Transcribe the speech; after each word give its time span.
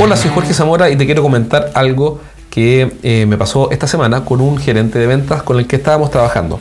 Hola, 0.00 0.16
soy 0.16 0.30
Jorge 0.30 0.54
Zamora 0.54 0.90
y 0.90 0.96
te 0.96 1.06
quiero 1.06 1.22
comentar 1.22 1.72
algo 1.74 2.20
que 2.50 2.98
eh, 3.02 3.26
me 3.26 3.36
pasó 3.36 3.72
esta 3.72 3.88
semana 3.88 4.24
con 4.24 4.40
un 4.40 4.56
gerente 4.56 4.96
de 4.96 5.08
ventas 5.08 5.42
con 5.42 5.58
el 5.58 5.66
que 5.66 5.74
estábamos 5.74 6.12
trabajando. 6.12 6.60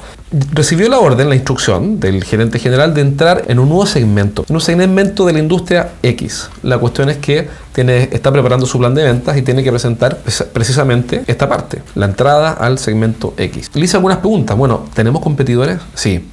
Recibió 0.53 0.89
la 0.89 0.97
orden, 0.97 1.29
la 1.29 1.35
instrucción 1.35 1.99
del 1.99 2.23
gerente 2.23 2.57
general 2.57 2.95
de 2.95 3.01
entrar 3.01 3.43
en 3.47 3.59
un 3.59 3.69
nuevo 3.69 3.85
segmento, 3.85 4.43
en 4.49 4.55
un 4.55 4.61
segmento 4.61 5.27
de 5.27 5.33
la 5.33 5.39
industria 5.39 5.91
X. 6.01 6.49
La 6.63 6.79
cuestión 6.79 7.09
es 7.09 7.17
que 7.17 7.47
tiene, 7.73 8.09
está 8.11 8.31
preparando 8.31 8.65
su 8.65 8.79
plan 8.79 8.95
de 8.95 9.03
ventas 9.03 9.37
y 9.37 9.43
tiene 9.43 9.63
que 9.63 9.69
presentar 9.69 10.17
precisamente 10.51 11.23
esta 11.27 11.47
parte, 11.47 11.83
la 11.93 12.07
entrada 12.07 12.53
al 12.53 12.79
segmento 12.79 13.35
X. 13.37 13.69
Le 13.75 13.85
hice 13.85 13.97
algunas 13.97 14.17
preguntas. 14.17 14.57
Bueno, 14.57 14.85
¿tenemos 14.95 15.21
competidores? 15.21 15.77
Sí. 15.93 16.27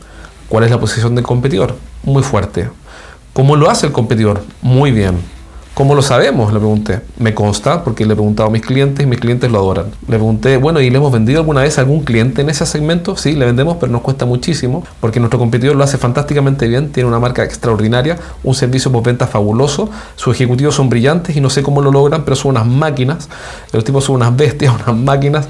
¿Cuál 0.48 0.64
es 0.64 0.70
la 0.70 0.80
posición 0.80 1.14
del 1.14 1.24
competidor? 1.24 1.76
Muy 2.02 2.22
fuerte. 2.22 2.70
¿Cómo 3.34 3.56
lo 3.56 3.68
hace 3.68 3.86
el 3.86 3.92
competidor? 3.92 4.42
Muy 4.62 4.90
bien. 4.90 5.33
¿Cómo 5.74 5.96
lo 5.96 6.02
sabemos? 6.02 6.52
Le 6.52 6.60
pregunté. 6.60 7.00
Me 7.18 7.34
consta 7.34 7.82
porque 7.82 8.06
le 8.06 8.12
he 8.12 8.16
preguntado 8.16 8.48
a 8.48 8.52
mis 8.52 8.62
clientes 8.62 9.04
y 9.04 9.08
mis 9.08 9.18
clientes 9.18 9.50
lo 9.50 9.58
adoran. 9.58 9.86
Le 10.02 10.16
pregunté, 10.18 10.56
bueno, 10.56 10.80
¿y 10.80 10.88
le 10.88 10.98
hemos 10.98 11.10
vendido 11.10 11.40
alguna 11.40 11.62
vez 11.62 11.78
a 11.78 11.80
algún 11.80 12.04
cliente 12.04 12.42
en 12.42 12.48
ese 12.48 12.64
segmento? 12.64 13.16
Sí, 13.16 13.32
le 13.32 13.44
vendemos, 13.44 13.78
pero 13.80 13.90
nos 13.90 14.02
cuesta 14.02 14.24
muchísimo 14.24 14.84
porque 15.00 15.18
nuestro 15.18 15.40
competidor 15.40 15.74
lo 15.74 15.82
hace 15.82 15.98
fantásticamente 15.98 16.68
bien, 16.68 16.92
tiene 16.92 17.08
una 17.08 17.18
marca 17.18 17.42
extraordinaria, 17.42 18.16
un 18.44 18.54
servicio 18.54 18.92
por 18.92 19.02
venta 19.02 19.26
fabuloso, 19.26 19.90
sus 20.14 20.36
ejecutivos 20.36 20.76
son 20.76 20.88
brillantes 20.88 21.36
y 21.36 21.40
no 21.40 21.50
sé 21.50 21.64
cómo 21.64 21.82
lo 21.82 21.90
logran, 21.90 22.24
pero 22.24 22.36
son 22.36 22.50
unas 22.50 22.66
máquinas, 22.66 23.28
los 23.72 23.82
tipos 23.82 24.04
son 24.04 24.14
unas 24.14 24.36
bestias, 24.36 24.72
unas 24.86 24.96
máquinas 24.96 25.48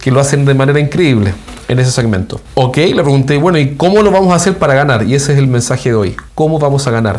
que 0.00 0.12
lo 0.12 0.20
hacen 0.20 0.44
de 0.44 0.54
manera 0.54 0.78
increíble 0.78 1.34
en 1.66 1.80
ese 1.80 1.90
segmento. 1.90 2.40
Ok, 2.54 2.76
le 2.76 3.02
pregunté, 3.02 3.38
bueno, 3.38 3.58
¿y 3.58 3.74
cómo 3.74 4.02
lo 4.02 4.12
vamos 4.12 4.32
a 4.32 4.36
hacer 4.36 4.56
para 4.56 4.74
ganar? 4.74 5.02
Y 5.02 5.16
ese 5.16 5.32
es 5.32 5.38
el 5.40 5.48
mensaje 5.48 5.88
de 5.88 5.96
hoy. 5.96 6.16
¿Cómo 6.36 6.60
vamos 6.60 6.86
a 6.86 6.92
ganar? 6.92 7.18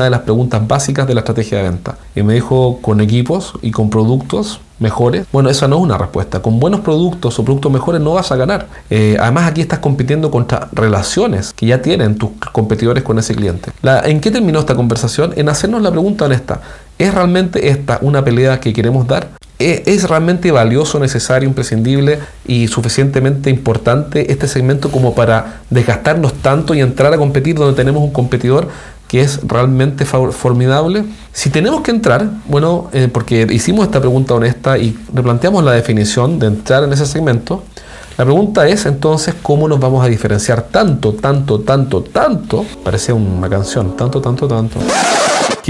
Una 0.00 0.04
de 0.06 0.10
las 0.10 0.20
preguntas 0.20 0.66
básicas 0.66 1.06
de 1.06 1.12
la 1.12 1.20
estrategia 1.20 1.58
de 1.58 1.64
venta. 1.64 1.98
Y 2.16 2.22
me 2.22 2.32
dijo, 2.32 2.78
con 2.80 3.02
equipos 3.02 3.52
y 3.60 3.70
con 3.70 3.90
productos 3.90 4.60
mejores. 4.78 5.26
Bueno, 5.30 5.50
esa 5.50 5.68
no 5.68 5.76
es 5.76 5.82
una 5.82 5.98
respuesta. 5.98 6.40
Con 6.40 6.58
buenos 6.58 6.80
productos 6.80 7.38
o 7.38 7.44
productos 7.44 7.70
mejores 7.70 8.00
no 8.00 8.14
vas 8.14 8.32
a 8.32 8.36
ganar. 8.36 8.66
Eh, 8.88 9.18
además, 9.20 9.46
aquí 9.50 9.60
estás 9.60 9.80
compitiendo 9.80 10.30
contra 10.30 10.68
relaciones 10.72 11.52
que 11.52 11.66
ya 11.66 11.82
tienen 11.82 12.16
tus 12.16 12.30
competidores 12.52 13.04
con 13.04 13.18
ese 13.18 13.34
cliente. 13.34 13.72
¿En 13.82 14.20
qué 14.22 14.30
terminó 14.30 14.58
esta 14.58 14.74
conversación? 14.74 15.34
En 15.36 15.50
hacernos 15.50 15.82
la 15.82 15.90
pregunta 15.90 16.24
honesta. 16.24 16.62
¿Es 16.98 17.12
realmente 17.12 17.68
esta 17.68 17.98
una 18.00 18.24
pelea 18.24 18.58
que 18.58 18.72
queremos 18.72 19.06
dar? 19.06 19.28
¿Es 19.58 20.08
realmente 20.08 20.50
valioso, 20.50 20.98
necesario, 20.98 21.46
imprescindible 21.46 22.18
y 22.46 22.68
suficientemente 22.68 23.50
importante 23.50 24.32
este 24.32 24.48
segmento 24.48 24.90
como 24.90 25.14
para 25.14 25.60
desgastarnos 25.68 26.32
tanto 26.32 26.72
y 26.72 26.80
entrar 26.80 27.12
a 27.12 27.18
competir 27.18 27.56
donde 27.56 27.76
tenemos 27.76 28.02
un 28.02 28.10
competidor 28.10 28.68
que 29.10 29.20
es 29.20 29.40
realmente 29.42 30.04
formidable. 30.04 31.04
Si 31.32 31.50
tenemos 31.50 31.80
que 31.80 31.90
entrar, 31.90 32.30
bueno, 32.46 32.90
eh, 32.92 33.08
porque 33.12 33.44
hicimos 33.50 33.86
esta 33.86 33.98
pregunta 33.98 34.34
honesta 34.34 34.78
y 34.78 34.96
replanteamos 35.12 35.64
la 35.64 35.72
definición 35.72 36.38
de 36.38 36.46
entrar 36.46 36.84
en 36.84 36.92
ese 36.92 37.06
segmento, 37.06 37.64
la 38.16 38.24
pregunta 38.24 38.68
es 38.68 38.86
entonces 38.86 39.34
cómo 39.42 39.66
nos 39.66 39.80
vamos 39.80 40.04
a 40.04 40.08
diferenciar 40.08 40.62
tanto, 40.62 41.12
tanto, 41.14 41.58
tanto, 41.58 42.02
tanto, 42.02 42.64
parece 42.84 43.12
una 43.12 43.48
canción, 43.48 43.96
tanto, 43.96 44.20
tanto, 44.20 44.46
tanto 44.46 44.78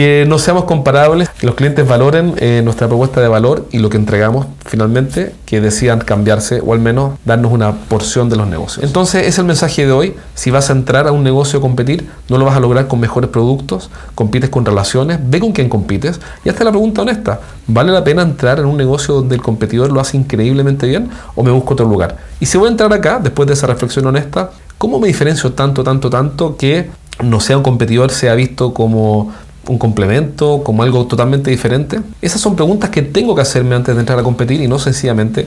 que 0.00 0.24
no 0.26 0.38
seamos 0.38 0.64
comparables, 0.64 1.28
que 1.28 1.44
los 1.44 1.56
clientes 1.56 1.86
valoren 1.86 2.32
eh, 2.38 2.62
nuestra 2.64 2.88
propuesta 2.88 3.20
de 3.20 3.28
valor 3.28 3.66
y 3.70 3.80
lo 3.80 3.90
que 3.90 3.98
entregamos 3.98 4.46
finalmente, 4.64 5.34
que 5.44 5.60
decidan 5.60 5.98
cambiarse 5.98 6.62
o 6.64 6.72
al 6.72 6.78
menos 6.78 7.18
darnos 7.26 7.52
una 7.52 7.72
porción 7.72 8.30
de 8.30 8.36
los 8.36 8.46
negocios. 8.46 8.82
Entonces 8.82 9.26
es 9.26 9.36
el 9.38 9.44
mensaje 9.44 9.84
de 9.84 9.92
hoy, 9.92 10.14
si 10.34 10.50
vas 10.50 10.70
a 10.70 10.72
entrar 10.72 11.06
a 11.06 11.12
un 11.12 11.22
negocio 11.22 11.58
a 11.58 11.60
competir, 11.60 12.08
no 12.30 12.38
lo 12.38 12.46
vas 12.46 12.56
a 12.56 12.60
lograr 12.60 12.88
con 12.88 12.98
mejores 12.98 13.28
productos, 13.28 13.90
compites 14.14 14.48
con 14.48 14.64
relaciones, 14.64 15.18
ve 15.22 15.38
con 15.38 15.52
quién 15.52 15.68
compites 15.68 16.18
y 16.46 16.48
hazte 16.48 16.64
la 16.64 16.70
pregunta 16.70 17.02
honesta, 17.02 17.38
¿vale 17.66 17.92
la 17.92 18.02
pena 18.02 18.22
entrar 18.22 18.58
en 18.58 18.64
un 18.64 18.78
negocio 18.78 19.16
donde 19.16 19.34
el 19.34 19.42
competidor 19.42 19.92
lo 19.92 20.00
hace 20.00 20.16
increíblemente 20.16 20.86
bien 20.86 21.10
o 21.34 21.42
me 21.42 21.50
busco 21.50 21.74
otro 21.74 21.84
lugar? 21.84 22.16
Y 22.40 22.46
si 22.46 22.56
voy 22.56 22.68
a 22.68 22.70
entrar 22.70 22.90
acá, 22.94 23.20
después 23.22 23.46
de 23.46 23.52
esa 23.52 23.66
reflexión 23.66 24.06
honesta, 24.06 24.50
¿cómo 24.78 24.98
me 24.98 25.08
diferencio 25.08 25.52
tanto, 25.52 25.84
tanto, 25.84 26.08
tanto 26.08 26.56
que 26.56 26.88
no 27.22 27.38
sea 27.38 27.58
un 27.58 27.62
competidor, 27.62 28.10
sea 28.10 28.34
visto 28.34 28.72
como 28.72 29.30
un 29.70 29.78
complemento, 29.78 30.62
como 30.64 30.82
algo 30.82 31.06
totalmente 31.06 31.50
diferente? 31.50 32.00
Esas 32.20 32.40
son 32.40 32.56
preguntas 32.56 32.90
que 32.90 33.02
tengo 33.02 33.34
que 33.34 33.42
hacerme 33.42 33.76
antes 33.76 33.94
de 33.94 34.00
entrar 34.00 34.18
a 34.18 34.22
competir 34.22 34.60
y 34.60 34.68
no 34.68 34.78
sencillamente 34.78 35.46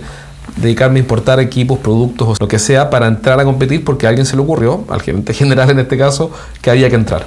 dedicarme 0.55 0.99
a 0.99 1.01
importar 1.01 1.39
equipos, 1.39 1.79
productos 1.79 2.27
o 2.27 2.35
lo 2.39 2.47
que 2.47 2.59
sea 2.59 2.89
para 2.89 3.07
entrar 3.07 3.39
a 3.39 3.43
competir 3.43 3.83
porque 3.83 4.05
a 4.05 4.09
alguien 4.09 4.25
se 4.25 4.35
le 4.35 4.41
ocurrió, 4.41 4.85
al 4.89 5.01
gerente 5.01 5.33
general 5.33 5.69
en 5.69 5.79
este 5.79 5.97
caso, 5.97 6.31
que 6.61 6.71
había 6.71 6.89
que 6.89 6.95
entrar. 6.95 7.25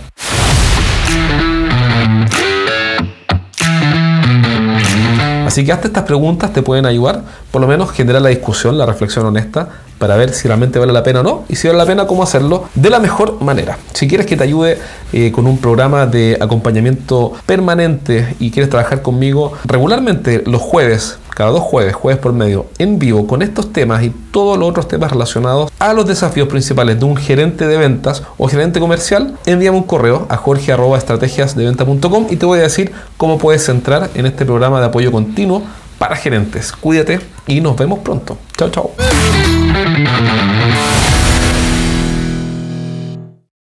Así 5.47 5.65
que 5.65 5.73
hasta 5.73 5.87
estas 5.87 6.05
preguntas 6.05 6.53
te 6.53 6.63
pueden 6.63 6.87
ayudar, 6.87 7.23
por 7.51 7.61
lo 7.61 7.67
menos 7.67 7.91
generar 7.93 8.21
la 8.21 8.28
discusión, 8.28 8.77
la 8.77 8.84
reflexión 8.84 9.25
honesta, 9.25 9.69
para 9.99 10.17
ver 10.17 10.33
si 10.33 10.49
realmente 10.49 10.79
vale 10.79 10.93
la 10.93 11.03
pena 11.03 11.21
o 11.21 11.23
no, 11.23 11.45
y 11.49 11.57
si 11.57 11.67
vale 11.67 11.79
la 11.79 11.87
pena, 11.87 12.07
cómo 12.07 12.23
hacerlo 12.23 12.69
de 12.75 12.91
la 12.91 12.99
mejor 12.99 13.41
manera. 13.41 13.79
Si 13.93 14.09
quieres 14.09 14.27
que 14.27 14.37
te 14.37 14.45
ayude 14.45 14.79
eh, 15.12 15.33
con 15.33 15.47
un 15.47 15.59
programa 15.59 16.07
de 16.07 16.37
acompañamiento 16.41 17.33
permanente 17.47 18.37
y 18.39 18.51
quieres 18.51 18.71
trabajar 18.71 19.03
conmigo 19.03 19.53
regularmente 19.65 20.43
los 20.47 20.61
jueves, 20.61 21.19
cada 21.37 21.51
dos 21.51 21.61
jueves, 21.61 21.95
jueves 21.95 22.19
por 22.21 22.33
medio, 22.33 22.67
en 22.79 22.99
vivo, 22.99 23.27
con 23.27 23.43
estos 23.43 23.71
temas 23.71 24.03
y 24.03 24.11
todos 24.31 24.59
los 24.59 24.71
otros 24.71 24.89
temas 24.89 25.12
relacionados 25.12 25.71
a 25.79 25.93
los 25.93 26.07
desafíos 26.07 26.49
principales 26.49 26.99
de 26.99 27.05
un 27.05 27.15
gerente 27.15 27.67
de 27.67 27.77
ventas 27.77 28.23
o 28.39 28.49
gerente 28.49 28.81
comercial, 28.81 29.37
envíame 29.45 29.77
un 29.77 29.83
correo 29.84 30.27
a 30.31 30.37
jorge.estrategiasdeventa.com 30.39 32.27
y 32.31 32.37
te 32.37 32.47
voy 32.47 32.61
a 32.61 32.63
decir 32.63 32.93
cómo 33.19 33.37
puedes 33.37 33.69
entrar 33.69 34.09
en 34.15 34.25
este 34.25 34.47
programa 34.47 34.81
de 34.81 34.87
apoyo 34.87 35.13
continuo 35.13 35.63
para 35.99 36.17
gerentes. 36.17 36.73
Cuídate 36.73 37.21
y 37.47 37.61
nos 37.61 37.77
vemos 37.77 38.01
pronto. 38.01 38.39
Chao, 38.57 38.71
chao. 38.71 38.93